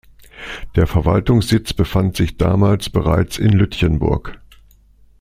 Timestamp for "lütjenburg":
3.53-4.39